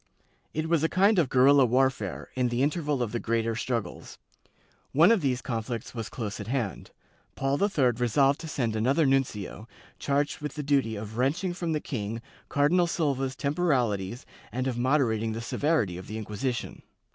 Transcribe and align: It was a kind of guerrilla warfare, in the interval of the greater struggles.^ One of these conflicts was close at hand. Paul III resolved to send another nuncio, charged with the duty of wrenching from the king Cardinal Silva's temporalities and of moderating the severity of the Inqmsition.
It 0.51 0.67
was 0.67 0.83
a 0.83 0.89
kind 0.89 1.19
of 1.19 1.29
guerrilla 1.29 1.63
warfare, 1.63 2.29
in 2.33 2.47
the 2.49 2.63
interval 2.63 3.03
of 3.03 3.11
the 3.11 3.19
greater 3.19 3.55
struggles.^ 3.55 4.17
One 4.93 5.11
of 5.11 5.21
these 5.21 5.43
conflicts 5.43 5.93
was 5.93 6.09
close 6.09 6.39
at 6.39 6.47
hand. 6.47 6.89
Paul 7.35 7.61
III 7.61 7.91
resolved 7.97 8.39
to 8.39 8.47
send 8.47 8.75
another 8.75 9.05
nuncio, 9.05 9.67
charged 9.99 10.41
with 10.41 10.55
the 10.55 10.63
duty 10.63 10.95
of 10.95 11.17
wrenching 11.19 11.53
from 11.53 11.73
the 11.73 11.79
king 11.79 12.19
Cardinal 12.49 12.87
Silva's 12.87 13.35
temporalities 13.35 14.25
and 14.51 14.65
of 14.65 14.75
moderating 14.75 15.33
the 15.33 15.39
severity 15.41 15.99
of 15.99 16.07
the 16.07 16.17
Inqmsition. 16.19 16.81